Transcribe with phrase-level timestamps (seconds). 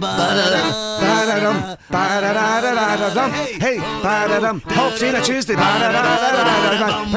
[0.00, 3.30] Ba-da-dum, ba-da-da-da-da-dum.
[3.60, 4.62] Hey, ba-da-dum.
[4.66, 5.54] Hope seen a Tuesday.
[5.54, 7.12] Bamatism.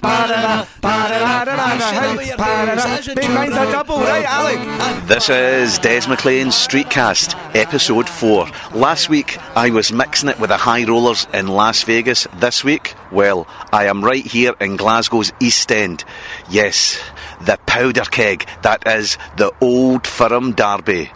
[0.00, 1.92] Ba-da-da, ba-da-da-da-da-da.
[1.92, 3.14] Hey, ba-da-da.
[3.14, 4.58] Big mind's a double, right, Alec?
[5.06, 8.48] This is Des McLean's Streetcast, episode 4.
[8.74, 12.26] Last week, I was mixing it with the high rollers in Las Vegas.
[12.38, 16.02] This week, well, I am right here in Glasgow's East End.
[16.50, 17.00] Yes,
[17.40, 18.46] the powder keg.
[18.62, 21.10] That is the Old Firm Derby.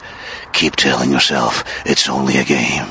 [0.53, 2.87] Keep telling yourself it's only a game.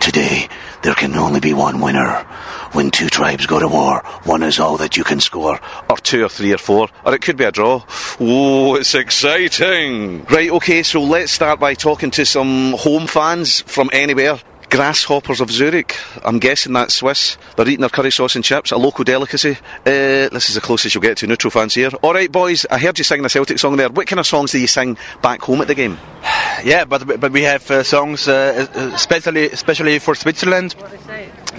[0.00, 0.48] Today,
[0.82, 2.26] there can only be one winner.
[2.72, 5.60] When two tribes go to war, one is all that you can score.
[5.90, 6.88] Or two or three or four.
[7.04, 7.82] Or it could be a draw.
[8.18, 10.24] Oh, it's exciting!
[10.24, 14.40] Right, okay, so let's start by talking to some home fans from anywhere.
[14.70, 15.96] Grasshoppers of Zurich.
[16.24, 17.36] I'm guessing that's Swiss.
[17.56, 19.58] They're eating their curry sauce and chips, a local delicacy.
[19.80, 21.90] Uh, this is the closest you'll get to neutral fans here.
[22.02, 23.88] All right, boys, I heard you singing a Celtic song there.
[23.88, 25.98] What kind of songs do you sing back home at the game?
[26.62, 30.74] Yeah, but but we have uh, songs uh, especially especially for Switzerland.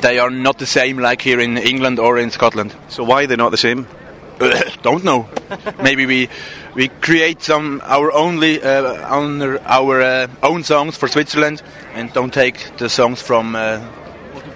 [0.01, 2.75] They are not the same like here in England or in Scotland.
[2.87, 3.87] So why are they not the same?
[4.83, 5.27] Don't know.
[5.81, 6.29] Maybe we
[6.73, 11.61] we create some our only uh, our, our uh, own songs for Switzerland
[11.93, 13.55] and don't take the songs from.
[13.55, 13.81] Uh,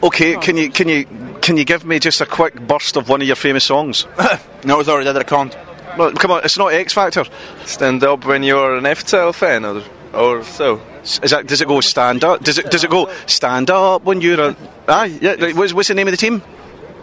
[0.03, 1.05] Okay, can you can you
[1.41, 4.05] can you give me just a quick burst of one of your famous songs?
[4.63, 5.55] no, sorry, that I can't.
[5.97, 7.23] Well, come on, it's not X Factor.
[7.65, 9.81] Stand up when you're an FTL fan, or
[10.13, 10.81] or so.
[11.03, 12.43] Is that does it go stand up?
[12.43, 14.55] Does it does it go stand up when you're a?
[14.87, 15.53] Ah, yeah.
[15.53, 16.43] What's, what's the name of the team?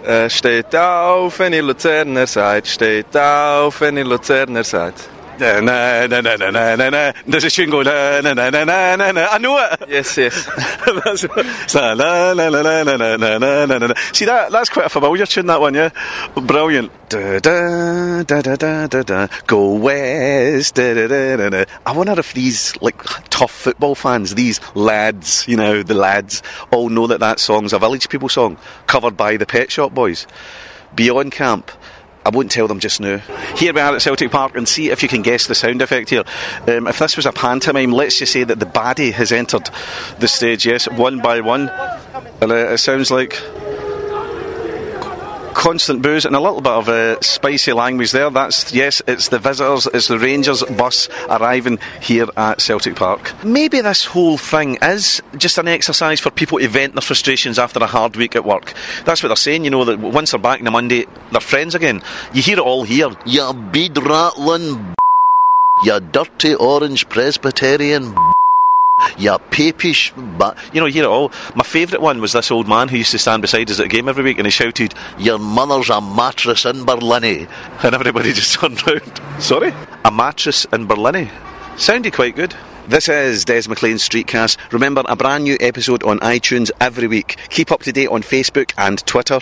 [0.05, 2.67] Äh, steht auf, wenn ihr Luzerner seid.
[2.67, 4.94] Steht auf, wenn ihr Luzerner seid.
[5.38, 8.97] Na, na, na, na, na, na, na, it tune go na, na, na, na, na,
[8.97, 9.28] na, na?
[9.30, 9.88] I know it.
[9.88, 10.47] Yes, yes.
[11.05, 11.25] that's,
[11.75, 13.94] la, la, la, la, la, la, la, na, na, na, na.
[14.12, 14.53] See that?
[14.53, 15.47] That's quite a familiar tune.
[15.47, 15.91] That one, yeah.
[16.34, 16.92] Brilliant.
[17.08, 19.27] Da, da, da, da, da, da, da.
[19.47, 20.75] Go west.
[20.75, 21.64] Da, da, da, da, da.
[21.86, 26.88] I wonder if these like tough football fans, these lads, you know, the lads, all
[26.88, 30.27] know that that song's a Village People song covered by the Pet Shop Boys.
[30.94, 31.71] Beyond Camp.
[32.25, 33.19] I won't tell them just now.
[33.56, 36.10] Here we are at Celtic Park and see if you can guess the sound effect
[36.10, 36.25] here.
[36.69, 39.69] Um, if this was a pantomime, let's just say that the baddie has entered
[40.19, 41.69] the stage, yes, one by one.
[42.41, 43.41] And uh, it sounds like
[45.55, 48.31] constant booze and a little bit of uh, spicy language there.
[48.31, 53.33] That's, yes, it's the visitors, it's the Rangers bus arriving here at Celtic Park.
[53.45, 57.79] Maybe this whole thing is just an exercise for people to vent their frustrations after
[57.81, 58.75] a hard week at work.
[59.05, 61.75] That's what they're saying, you know, that once they're back on a Monday, they're friends
[61.75, 62.03] again.
[62.33, 63.11] You hear it all here.
[63.27, 64.95] You bead rattling,
[65.84, 68.15] you dirty orange Presbyterian.
[69.19, 71.33] You papish, but you know, you hear it all.
[71.55, 73.89] My favourite one was this old man who used to stand beside us at the
[73.89, 77.49] game every week, and he shouted, "Your mother's a mattress in Berlin,"
[77.83, 79.21] and everybody just turned round.
[79.39, 79.73] Sorry,
[80.05, 81.31] a mattress in Berlin.
[81.77, 82.55] Sounded quite good.
[82.88, 84.56] This is Des McLean's Streetcast.
[84.72, 87.38] Remember, a brand new episode on iTunes every week.
[87.48, 89.38] Keep up to date on Facebook and Twitter.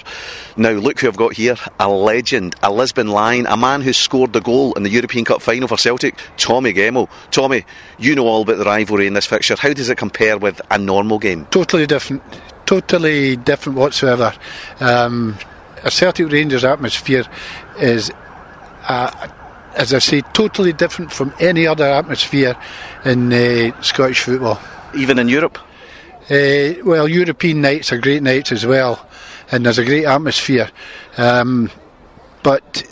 [0.58, 4.34] Now, look who I've got here a legend, a Lisbon Lion, a man who scored
[4.34, 7.08] the goal in the European Cup final for Celtic, Tommy Gemmell.
[7.30, 7.64] Tommy,
[7.98, 9.56] you know all about the rivalry in this fixture.
[9.58, 11.46] How does it compare with a normal game?
[11.46, 12.22] Totally different.
[12.66, 14.34] Totally different whatsoever.
[14.80, 15.38] Um,
[15.82, 17.24] a Celtic Rangers atmosphere
[17.78, 18.12] is.
[18.82, 19.28] Uh,
[19.80, 22.54] as I say, totally different from any other atmosphere
[23.06, 24.60] in uh, Scottish football.
[24.94, 25.58] Even in Europe?
[26.30, 29.08] Uh, well, European nights are great nights as well,
[29.50, 30.70] and there's a great atmosphere.
[31.16, 31.70] Um,
[32.42, 32.84] but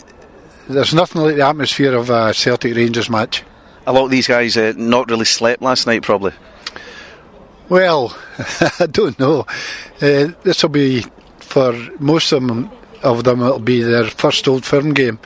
[0.67, 3.43] there's nothing like the atmosphere of a Celtic Rangers match.
[3.85, 6.33] A lot of these guys uh, not really slept last night, probably.
[7.69, 8.17] Well,
[8.79, 9.45] I don't know.
[10.01, 11.05] Uh, this will be
[11.37, 12.71] for most of them.
[13.01, 15.19] Of them, it'll be their first Old Firm game.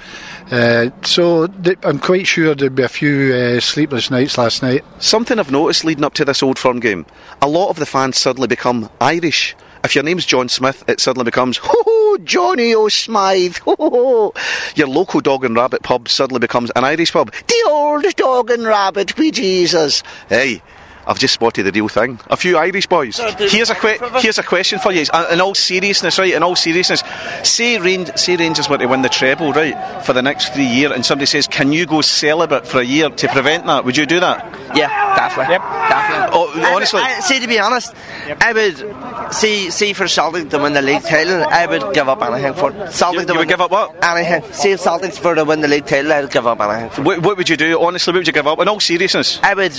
[0.52, 4.86] Uh, so th- I'm quite sure there'll be a few uh, sleepless nights last night.
[5.00, 7.06] Something I've noticed leading up to this Old Firm game,
[7.42, 9.56] a lot of the fans suddenly become Irish.
[9.84, 14.34] If your name's John Smith, it suddenly becomes, ho, Johnny O'Smythe, ho.
[14.76, 17.34] Your local dog and rabbit pub suddenly becomes an Irish pub.
[17.34, 20.04] The old dog and rabbit, be Jesus.
[20.30, 20.62] Hey,
[21.06, 22.20] I've just spotted the real thing.
[22.30, 23.18] A few Irish boys.
[23.38, 25.06] Here's a que- here's a question for you.
[25.12, 26.34] Uh, In all seriousness, right?
[26.34, 27.04] In all seriousness,
[27.44, 29.76] say, Ran- say Rangers were to win the treble, right,
[30.06, 33.10] for the next three years, and somebody says, "Can you go celibate for a year
[33.10, 34.46] to prevent that?" Would you do that?
[34.76, 35.54] Yeah, definitely.
[35.54, 35.62] Yep.
[35.90, 36.30] Definitely.
[36.40, 37.94] Oh, honestly, I, I, see, to be honest,
[38.42, 41.44] I would see see for Celtic to win the league title.
[41.44, 42.92] I would give up anything for it.
[42.94, 44.04] Celtic You- to you would give up what?
[44.04, 44.44] Anything.
[44.54, 47.04] See if Celtic's for to win the league title, I'd give up anything.
[47.04, 47.80] what, what would you do?
[47.82, 48.60] Honestly, what would you give up?
[48.60, 49.74] In all seriousness, I would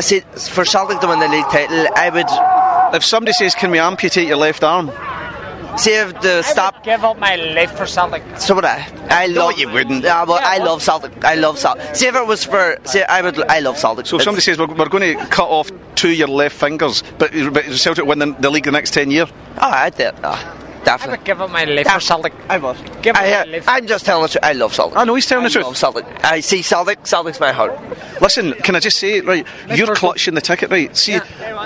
[0.00, 1.86] see for Celtic to win the league title.
[1.96, 2.94] I would.
[2.94, 4.90] if somebody says, "Can we amputate your left arm?"
[5.76, 6.82] see if the stop.
[6.84, 8.22] Give up my life for Celtic.
[8.38, 8.86] So would I.
[9.08, 9.58] I love.
[9.58, 10.04] you wouldn't.
[10.04, 11.24] Yeah, well, I love Celtic.
[11.24, 11.94] I love Celtic.
[11.94, 12.76] See if it was for.
[12.84, 13.38] See, I would.
[13.42, 14.06] I love Celtic.
[14.06, 17.02] So if somebody says we're, we're going to cut off two of your left fingers,
[17.18, 19.28] but, but Celtic win the, the league the next 10 years?
[19.58, 20.14] Oh, I did.
[20.22, 21.18] Oh, I definitely.
[21.18, 22.32] would give up my life for Celtic.
[22.48, 22.76] I would.
[23.02, 23.64] Give up I, my life.
[23.68, 24.44] I'm just telling the truth.
[24.44, 24.96] I love Celtic.
[24.98, 25.64] I know he's telling I the truth.
[25.66, 26.04] love Celtic.
[26.24, 27.06] I see Celtic.
[27.06, 27.78] Celtic's my heart.
[28.20, 30.94] Listen, can I just say, it right, you're clutching the ticket, right?
[30.96, 31.18] See,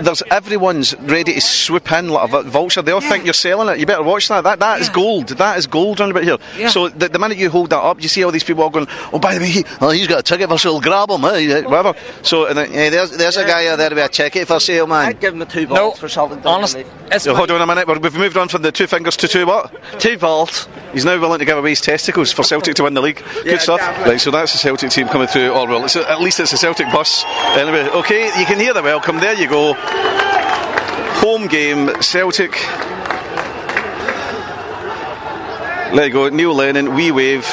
[0.02, 2.82] there's everyone's ready to swoop in like a v- vulture.
[2.82, 3.78] They all think you're selling it.
[3.80, 4.42] You better watch that.
[4.44, 5.28] That that is gold.
[5.28, 6.38] That is gold round about here.
[6.56, 6.68] Yeah.
[6.68, 8.86] So the, the minute you hold that up, you see all these people all going,
[9.12, 10.80] oh, by the way, he, oh, he's got a ticket for sale.
[10.80, 11.62] Grab him, eh?
[11.62, 11.94] whatever.
[12.22, 14.86] So and then, eh, there's there's a guy out there with a ticket for sale,
[14.86, 15.06] man.
[15.06, 16.44] I'd give him the two balls No, for Celtic.
[16.44, 16.76] honest,
[17.10, 17.86] it's hold on a minute.
[17.88, 19.70] we're- We've moved on from the two fingers to two what?
[20.00, 20.66] Two balls.
[20.94, 23.22] He's now willing to give away his testicles for Celtic to win the league.
[23.34, 23.80] Good Yeah, stuff.
[23.80, 24.12] definitely.
[24.12, 25.50] Right, so that's the Celtic team coming through.
[25.50, 27.22] Or well, it's, at least it's a Celtic bus.
[27.58, 29.18] Anyway, okay, you can hear the welcome.
[29.18, 29.74] There you go.
[31.20, 32.52] Home game, Celtic.
[35.94, 37.44] There you go, Neil Lennon, we wave.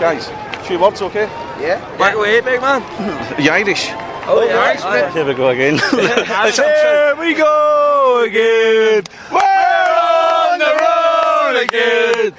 [0.00, 1.24] Guys, a few words, okay?
[1.60, 1.78] Yeah.
[1.96, 2.82] Back away, big man.
[3.34, 3.90] Are you Irish?
[4.30, 5.10] Oh, yeah.
[5.14, 5.78] Here we go again.
[5.90, 9.04] Here we go again.
[9.32, 12.34] We're on the road again.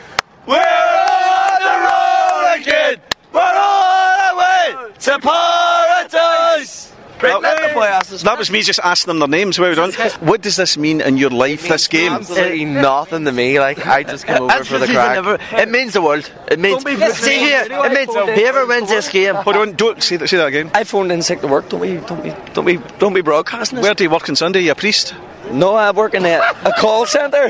[0.46, 3.02] We're on the road again.
[3.34, 6.94] We're on our way to paradise.
[7.22, 8.24] Right, let the boy ask us.
[8.24, 9.60] That was me just asking them their names.
[9.60, 9.92] Well done.
[10.22, 12.12] What does this mean in your life, this game?
[12.14, 13.60] absolutely nothing to me.
[13.60, 15.16] Like I just come over That's for the because crack.
[15.16, 16.30] never- it means the world.
[16.50, 16.84] It means.
[17.18, 17.68] See here.
[17.70, 19.36] It means whoever wins this game.
[19.36, 20.72] Hold on, don't say that, say that again.
[20.74, 21.70] I phoned in sick to work.
[21.70, 23.84] Don't be, don't be, don't be, don't be broadcasting this.
[23.84, 24.62] Where do you work on Sunday?
[24.62, 25.14] You a priest?
[25.52, 27.50] No, I work in a, a call centre.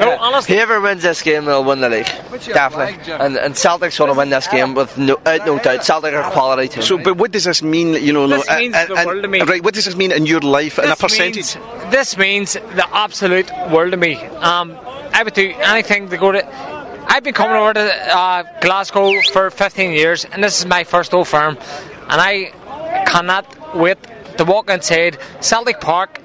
[0.00, 2.06] No, honestly, Whoever wins this game will win the league.
[2.06, 3.12] Definitely.
[3.12, 5.84] And, and Celtic's going to win this game with no, uh, no doubt.
[5.84, 6.82] Celtic are quality team.
[6.82, 7.94] So, but what does this mean?
[7.94, 9.40] You know, This no, means uh, the uh, world to me.
[9.42, 11.56] Right, what does this mean in your life in a percentage?
[11.56, 14.16] means, this means the absolute world to me.
[14.16, 14.76] Um,
[15.12, 16.46] I would do anything to go to.
[17.08, 21.12] I've been coming over to uh, Glasgow for 15 years, and this is my first
[21.12, 21.58] old firm,
[22.08, 22.52] and I
[23.06, 23.98] cannot wait
[24.38, 26.20] to walk inside Celtic Park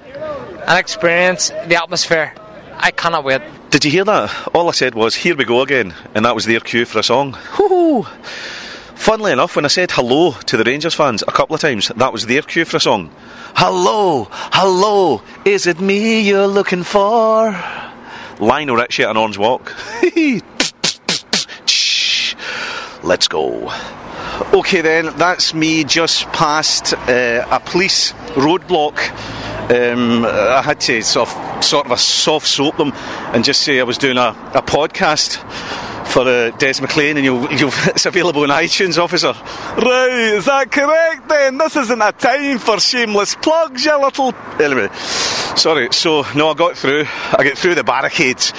[0.68, 2.33] and experience the atmosphere.
[2.77, 3.42] I cannot wait.
[3.75, 4.31] Did you hear that?
[4.56, 7.04] All I said was, "Here we go again," and that was their cue for a
[7.04, 7.38] song.
[7.60, 8.07] Woo-hoo.
[8.95, 12.13] Funnily enough, when I said hello to the Rangers fans a couple of times, that
[12.13, 13.12] was their cue for a song.
[13.54, 17.54] Hello, hello, is it me you're looking for?
[18.39, 19.75] Lionel Richie at an Orange Walk.
[23.04, 23.74] Let's go.
[24.54, 28.98] Okay, then, that's me just past uh, a police roadblock.
[29.69, 32.91] Um, I had to sort of, sort of a soft soap them
[33.33, 35.38] and just say I was doing a, a podcast
[36.07, 39.33] for uh, Des McLean, and you'll, you'll, it's available on iTunes, officer.
[39.33, 41.57] Right, is that correct then?
[41.57, 44.33] This isn't a time for shameless plugs, you little.
[44.59, 45.89] Anyway, sorry.
[45.91, 47.06] So, no, I got through.
[47.38, 48.53] I get through the barricades.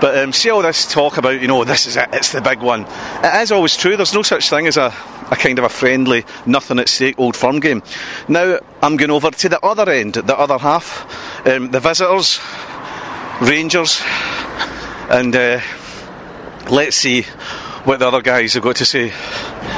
[0.00, 2.60] But um, see all this talk about, you know, this is it, it's the big
[2.60, 2.86] one.
[3.22, 3.96] It is always true.
[3.96, 4.94] There's no such thing as a,
[5.30, 7.82] a kind of a friendly, nothing at stake old firm game.
[8.28, 11.46] Now, I'm going over to the other end, the other half.
[11.46, 12.40] Um, the visitors,
[13.40, 14.02] Rangers,
[15.10, 15.60] and uh,
[16.70, 17.22] let's see
[17.84, 19.12] what the other guys have got to say.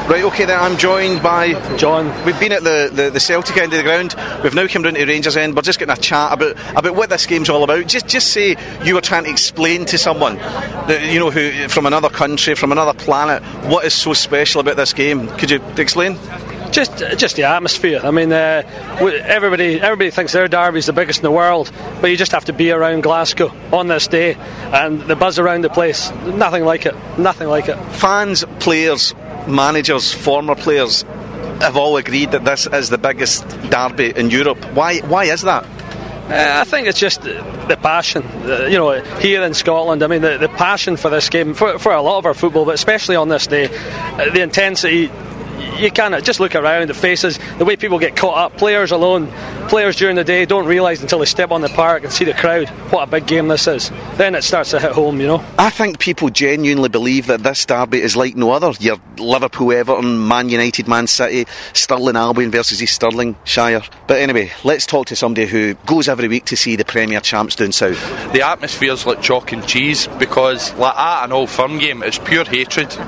[0.09, 2.07] Right, okay, then I'm joined by John.
[2.25, 4.15] We've been at the, the, the Celtic end of the ground.
[4.43, 5.55] We've now come down to Rangers end.
[5.55, 7.87] We're just getting a chat about about what this game's all about.
[7.87, 11.87] Just just say you were trying to explain to someone, that, you know, who from
[11.87, 15.29] another country, from another planet, what is so special about this game.
[15.37, 16.17] Could you explain?
[16.71, 18.01] Just, just the atmosphere.
[18.05, 18.63] I mean, uh,
[19.01, 22.53] everybody, everybody thinks their derby's the biggest in the world, but you just have to
[22.53, 26.95] be around Glasgow on this day, and the buzz around the place, nothing like it.
[27.19, 27.77] Nothing like it.
[27.93, 29.15] Fans, players,
[29.49, 31.03] managers, former players
[31.61, 34.63] have all agreed that this is the biggest derby in Europe.
[34.75, 35.01] Why?
[35.01, 35.65] Why is that?
[36.29, 38.23] Uh, I think it's just the passion,
[38.71, 40.03] you know, here in Scotland.
[40.03, 42.67] I mean, the, the passion for this game, for, for a lot of our football,
[42.67, 45.11] but especially on this day, uh, the intensity.
[45.79, 48.57] You cannot just look around the faces, the way people get caught up.
[48.59, 49.29] Players alone,
[49.69, 52.35] players during the day don't realise until they step on the park and see the
[52.35, 53.91] crowd what a big game this is.
[54.17, 55.45] Then it starts to hit home, you know.
[55.59, 58.73] I think people genuinely believe that this derby is like no other.
[58.81, 63.89] Your Liverpool, Everton, Man United, Man City, Stirling Albion versus East Stirlingshire.
[64.07, 67.57] But anyway, let's talk to somebody who goes every week to see the Premier champs
[67.57, 67.99] down south.
[68.33, 72.45] The atmosphere's like chalk and cheese because, like at an old firm game, it's pure
[72.45, 72.91] hatred.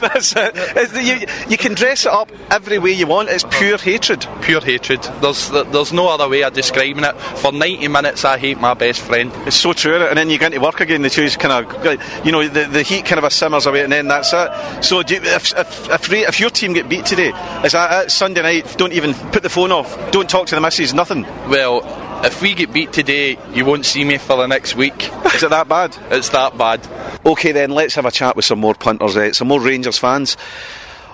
[0.00, 0.56] That's it.
[0.56, 3.28] It's- You, you can can dress it up every way you want.
[3.28, 4.26] It's pure hatred.
[4.42, 5.02] Pure hatred.
[5.20, 7.14] There's there's no other way of describing it.
[7.38, 9.30] For 90 minutes, I hate my best friend.
[9.46, 11.02] It's so true, and then you get into work again.
[11.02, 14.08] The two kind of, you know, the, the heat kind of simmers away, and then
[14.08, 14.84] that's it.
[14.84, 17.32] So you, if, if, if, if, your team get beat today,
[17.64, 18.10] is that it?
[18.10, 18.74] Sunday night?
[18.76, 19.94] Don't even put the phone off.
[20.10, 20.94] Don't talk to the missus.
[20.94, 21.22] Nothing.
[21.48, 21.82] Well,
[22.24, 25.10] if we get beat today, you won't see me for the next week.
[25.34, 25.96] Is it that bad?
[26.10, 26.86] it's that bad.
[27.24, 29.32] Okay, then let's have a chat with some more punters, eh?
[29.32, 30.36] some more Rangers fans.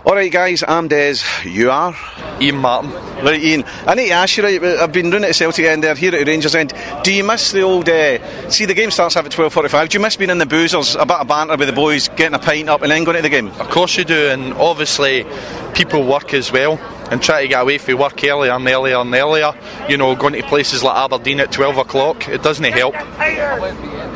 [0.02, 1.16] All right, guys, I'm Des.
[1.44, 1.94] You are?
[2.40, 2.90] Ian Martin.
[3.22, 3.64] Right, Ian.
[3.86, 6.26] I need to ask you, right, I've been running at Celtic end there, here at
[6.26, 6.72] Rangers end.
[7.04, 10.16] Do you miss the old, uh, see the game starts at 12.45, do you miss
[10.16, 12.80] being in the boozers, a bit of banter with the boys, getting a pint up
[12.80, 13.48] and then going to the game?
[13.48, 15.26] Of course you do, and obviously
[15.74, 16.80] people work as well
[17.10, 19.52] and try to get away from work earlier and earlier and earlier.
[19.86, 22.94] You know, going to places like Aberdeen at 12 o'clock, it doesn't help.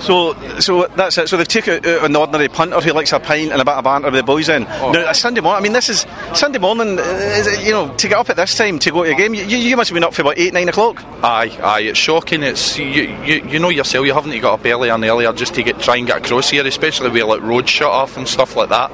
[0.01, 1.29] So, so that's it.
[1.29, 3.85] So they've taken out an ordinary punter who likes a pint and a bit of
[3.85, 4.67] banter with the boys in.
[4.69, 4.93] Oh.
[4.93, 8.19] Now, a Sunday morning, I mean, this is Sunday morning, uh, you know, to get
[8.19, 10.15] up at this time to go to a game, you, you must have been up
[10.15, 11.03] for about 8, 9 o'clock?
[11.23, 12.43] Aye, aye, it's shocking.
[12.43, 15.63] It's You, you, you know yourself, you haven't got up earlier and earlier just to
[15.63, 18.69] get try and get across here, especially with like roads shut off and stuff like
[18.71, 18.91] that.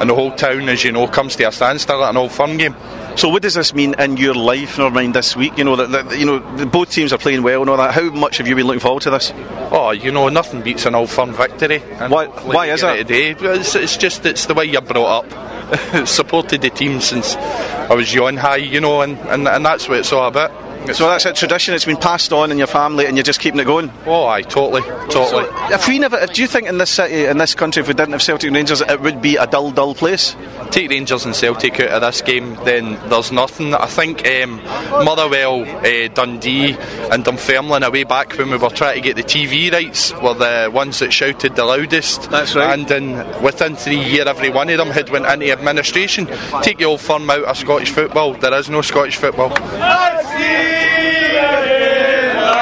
[0.00, 2.56] And the whole town, as you know, comes to a standstill at an old firm
[2.56, 2.74] game.
[3.18, 5.58] So what does this mean in your life, never mind this week?
[5.58, 7.92] You know that, that you know both teams are playing well and all that.
[7.92, 9.32] How much have you been looking forward to this?
[9.72, 11.80] Oh, you know, nothing beats an old firm victory.
[11.80, 12.26] why?
[12.26, 12.98] Why is it?
[12.98, 13.32] Today.
[13.32, 13.36] Eh?
[13.40, 16.06] It's, it's just it's the way you're brought up.
[16.06, 19.98] Supported the team since I was young high, you know, and, and, and that's what
[19.98, 20.67] it's all about.
[20.94, 21.74] So that's a tradition.
[21.74, 23.92] It's been passed on in your family, and you're just keeping it going.
[24.06, 25.44] Oh, I totally, totally.
[25.44, 27.94] So if we never, do you think in this city, in this country, if we
[27.94, 30.34] didn't have Celtic Rangers, it would be a dull, dull place?
[30.70, 33.74] Take Rangers and Celtic out of this game, then there's nothing.
[33.74, 34.56] I think um,
[35.04, 36.74] Motherwell, uh, Dundee,
[37.10, 40.70] and Dunfermline away back when we were trying to get the TV rights were the
[40.72, 42.30] ones that shouted the loudest.
[42.30, 42.78] That's right.
[42.78, 46.26] And in, within three years, every one of them had went into administration.
[46.62, 48.34] Take the old firm out of Scottish football.
[48.34, 49.50] There is no Scottish football.
[49.50, 50.77] Right,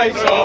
[0.06, 0.35] I'm,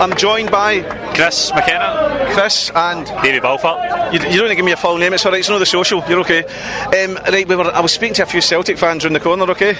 [0.00, 0.82] I'm joined by
[1.14, 2.30] Chris McKenna.
[2.32, 3.78] Chris and David Balfour.
[4.12, 5.66] You, you don't need to give me a full name, it's alright, it's not the
[5.66, 6.44] social, you're okay.
[6.44, 9.50] Um, right, we were, I was speaking to a few Celtic fans around the corner,
[9.50, 9.70] okay?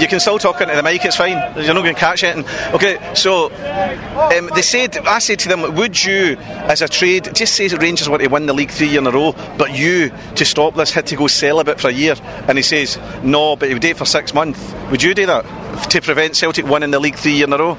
[0.00, 1.36] You can still talk into the mic, it's fine.
[1.56, 2.48] You're not going to catch anything.
[2.72, 7.54] Okay, so um, they said, I said to them, would you, as a trade, just
[7.54, 10.44] say Rangers want to win the league three years in a row, but you, to
[10.44, 12.14] stop this, had to go celibate for a year?
[12.48, 14.72] And he says, no, but he would do it for six months.
[14.92, 15.90] Would you do that?
[15.90, 17.76] To prevent Celtic winning the league three years in a row?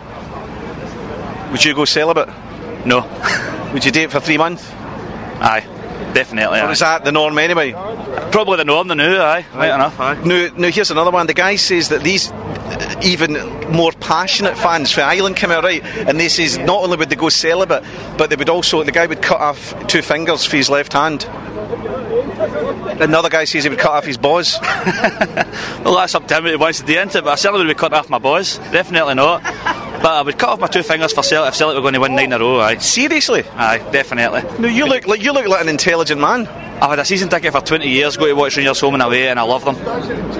[1.55, 2.27] Would you go celibate?
[2.85, 2.99] No.
[3.73, 4.69] Would you date for three months?
[5.39, 5.65] Aye,
[6.13, 6.59] definitely.
[6.59, 6.71] Or aye.
[6.73, 7.71] is that the norm anyway?
[8.29, 9.97] Probably the norm, the new, aye, right enough.
[9.97, 10.21] Aye.
[10.25, 11.27] Now, now, here's another one.
[11.27, 13.35] The guy says that these uh, even
[13.71, 17.15] more passionate fans for Ireland come out right, and this is not only would they
[17.15, 17.85] go celibate,
[18.17, 21.23] but they would also the guy would cut off two fingers for his left hand.
[22.99, 24.59] Another guy says he would cut off his balls.
[24.61, 27.73] well, that's up to him he wants to do into it, but I certainly would
[27.73, 28.57] be cut off my boys.
[28.57, 29.41] Definitely not.
[30.05, 31.99] But I would cut off my two fingers for Celtic if Celtic were going to
[31.99, 32.59] win nine in a row.
[32.59, 32.77] Aye.
[32.77, 33.43] Seriously?
[33.55, 34.43] Aye, definitely.
[34.59, 36.45] No, you look like you look like an intelligent man.
[36.85, 39.27] I've had a season ticket for 20 years, go to watch Rangers home and away,
[39.27, 39.75] and I love them.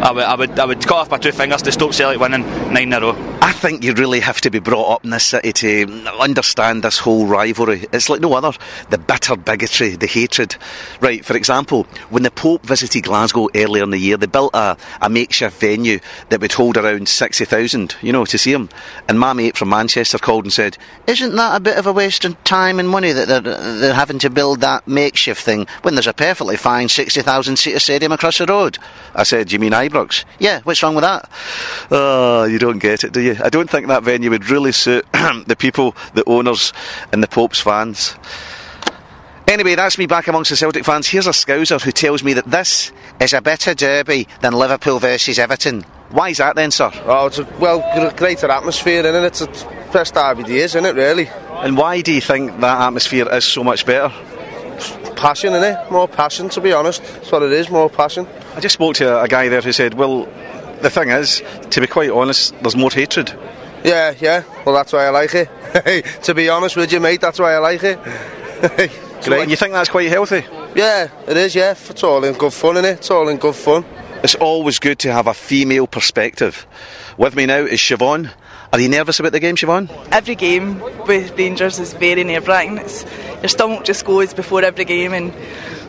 [0.03, 2.45] I would, I would, I would cut off my two fingers to stop Celtic winning
[2.71, 3.15] nine in a row.
[3.41, 5.87] I think you really have to be brought up in this city to
[6.19, 7.87] understand this whole rivalry.
[7.91, 8.51] It's like no other.
[8.91, 10.55] The bitter bigotry, the hatred.
[11.01, 14.77] Right, for example, when the Pope visited Glasgow earlier in the year, they built a,
[15.01, 15.99] a makeshift venue
[16.29, 18.69] that would hold around 60,000, you know, to see him.
[19.07, 22.23] And my mate from Manchester called and said, Isn't that a bit of a waste
[22.23, 26.07] of time and money that they're, they're having to build that makeshift thing when there's
[26.07, 28.77] a perfectly fine 60,000 seater stadium across the road?
[29.15, 30.25] I said, You mean Ibrox?
[30.37, 31.29] Yeah, what's wrong with that?
[31.89, 33.37] Oh, you don't get it, do you?
[33.41, 36.73] I don't think that venue would really suit the people, the owners,
[37.13, 38.15] and the Pope's fans.
[39.47, 41.07] Anyway, that's me back amongst the Celtic fans.
[41.07, 45.39] Here's a Scouser who tells me that this is a better derby than Liverpool versus
[45.39, 45.83] Everton.
[46.09, 46.91] Why is that then, sir?
[47.05, 47.79] Oh, it's a well
[48.17, 49.23] greater atmosphere in it.
[49.23, 49.47] It's a
[49.93, 50.95] best derby is, isn't it?
[50.95, 51.29] Really.
[51.29, 54.13] And why do you think that atmosphere is so much better?
[55.15, 56.49] Passion in it, more passion.
[56.49, 57.69] To be honest, that's what it is.
[57.69, 58.27] More passion.
[58.55, 60.25] I just spoke to a guy there who said, "Well,
[60.81, 61.41] the thing is,
[61.71, 63.33] to be quite honest, there's more hatred."
[63.83, 64.43] Yeah, yeah.
[64.65, 65.49] Well, that's why I like it.
[66.23, 67.99] to be honest with you, mate, that's why I like it.
[69.21, 70.45] So, and you think that's quite healthy?
[70.75, 71.55] Yeah, it is.
[71.55, 72.97] Yeah, it's all in good fun, is it?
[72.99, 73.83] It's all in good fun.
[74.23, 76.67] It's always good to have a female perspective.
[77.17, 78.31] With me now is Siobhan.
[78.75, 79.89] Are you nervous about the game, Siobhan?
[80.11, 82.75] Every game with Rangers is very nerve wracking.
[82.75, 85.33] Your stomach just goes before every game, and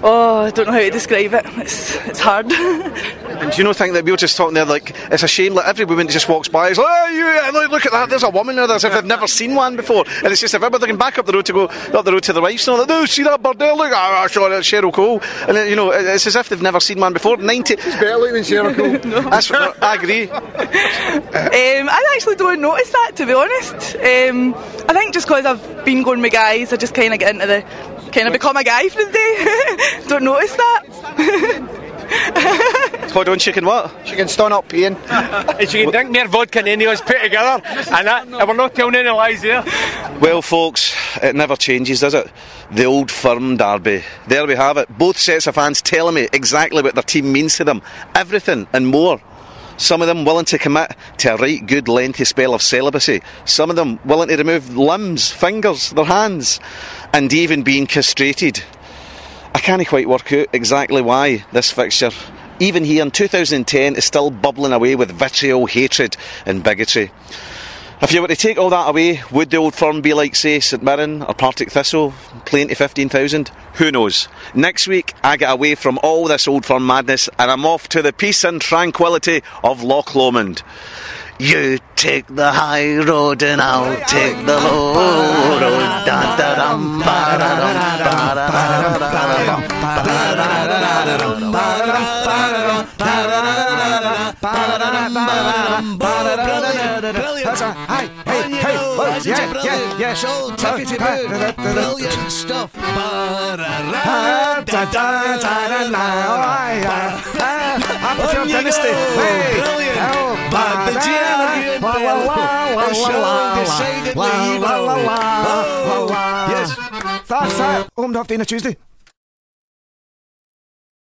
[0.02, 1.44] Oh, I don't know how to describe it.
[1.58, 2.46] It's it's hard.
[3.36, 5.54] And do you not think that we were just talking there, like, it's a shame,
[5.54, 8.22] like, every woman just walks by, is like, oh, you, look, look at that, there's
[8.22, 10.04] a woman there, as if they've never seen one before.
[10.24, 12.22] And it's just if everybody can back up the road to go, up the road
[12.24, 14.50] to the wives, and all that, no, see that bird there, look, ah, oh, sure,
[14.52, 15.20] it's Cheryl Cole.
[15.46, 17.36] And then, you know, it's as if they've never seen one before.
[17.36, 17.74] 90.
[17.74, 19.22] It's better looking than Cheryl Cole.
[19.30, 20.30] That's what, I agree.
[20.30, 23.96] um, I actually don't notice that, to be honest.
[23.96, 24.54] Um,
[24.88, 27.46] I think just because I've been going with guys, I just kind of get into
[27.46, 27.60] the,
[28.16, 30.08] kind of become a guy for the day.
[30.08, 31.82] don't notice that.
[33.12, 33.94] Hold on, chicken what?
[34.06, 34.96] She can stand up peeing.
[35.58, 37.62] and she can drink more vodka than any of us put together.
[37.66, 39.62] And, that, and we're not telling any lies here.
[40.20, 42.30] Well, folks, it never changes, does it?
[42.70, 44.02] The old firm derby.
[44.28, 44.88] There we have it.
[44.96, 47.82] Both sets of fans telling me exactly what their team means to them.
[48.14, 49.20] Everything and more.
[49.78, 53.20] Some of them willing to commit to a right good lengthy spell of celibacy.
[53.44, 56.60] Some of them willing to remove limbs, fingers, their hands,
[57.16, 58.62] and even being castrated.
[59.54, 62.10] I can't quite work out exactly why this fixture,
[62.60, 67.10] even here in 2010, is still bubbling away with vitriol, hatred, and bigotry.
[68.02, 70.60] If you were to take all that away, would the old firm be like, say,
[70.60, 72.12] St Mirren or Partick Thistle,
[72.44, 73.50] playing to 15,000?
[73.76, 74.28] Who knows?
[74.54, 78.02] Next week, I get away from all this old firm madness and I'm off to
[78.02, 80.62] the peace and tranquility of Loch Lomond.
[81.38, 84.94] You take the high road and I'll take the low
[85.60, 85.82] road.
[86.06, 88.98] Da da dum ba da dum ba da da
[89.44, 91.66] dum ba da da dum ba
[97.46, 100.14] That's a hey, hey, hey, whoa, yeah, yeah, yeah.
[100.14, 101.28] So tickety boo,
[101.62, 102.72] brilliant stuff.
[108.06, 108.88] Applefield Dynasty.
[108.88, 111.36] Oh, But the Jim
[116.50, 116.76] Yes.
[117.28, 117.88] That's it.
[117.96, 118.76] Home to Tuesday.